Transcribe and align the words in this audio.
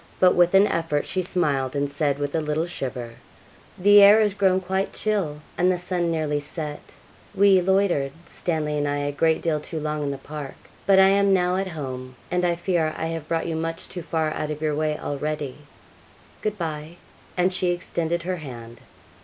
But 0.19 0.33
with 0.33 0.55
an 0.55 0.65
effort 0.65 1.05
she 1.05 1.21
smiled, 1.21 1.75
and 1.75 1.87
said, 1.87 2.17
with 2.17 2.33
a 2.33 2.41
little 2.41 2.65
shiver, 2.65 3.11
'The 3.77 4.01
air 4.01 4.19
has 4.19 4.33
grown 4.33 4.59
quite 4.59 4.93
chill, 4.93 5.41
and 5.59 5.71
the 5.71 5.77
sun 5.77 6.09
nearly 6.09 6.39
set; 6.39 6.95
we 7.35 7.61
loitered, 7.61 8.11
Stanley 8.25 8.79
and 8.79 8.87
I, 8.87 8.97
a 8.97 9.11
great 9.11 9.43
deal 9.43 9.59
too 9.59 9.79
long 9.79 10.01
in 10.01 10.09
the 10.09 10.17
park, 10.17 10.55
but 10.87 10.97
I 10.97 11.09
am 11.09 11.35
now 11.35 11.55
at 11.57 11.67
home, 11.67 12.15
and 12.31 12.43
I 12.43 12.55
fear 12.55 12.95
I 12.97 13.09
have 13.09 13.27
brought 13.27 13.45
you 13.45 13.55
much 13.55 13.87
too 13.87 14.01
far 14.01 14.31
out 14.31 14.49
of 14.49 14.59
your 14.59 14.73
way 14.73 14.97
already; 14.97 15.55
good 16.41 16.57
bye.' 16.57 16.97
And 17.37 17.53
she 17.53 17.67
extended 17.69 18.23
her 18.23 18.37
hand. 18.37 18.81